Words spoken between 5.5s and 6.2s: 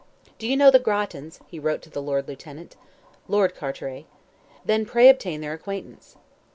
acquaintance.